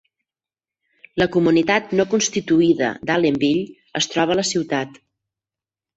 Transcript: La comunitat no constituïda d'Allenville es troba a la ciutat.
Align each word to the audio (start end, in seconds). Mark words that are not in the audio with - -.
La 1.21 1.27
comunitat 1.35 1.93
no 1.99 2.07
constituïda 2.15 2.89
d'Allenville 3.11 3.79
es 4.03 4.11
troba 4.15 4.37
a 4.37 4.41
la 4.45 4.51
ciutat. 4.57 5.03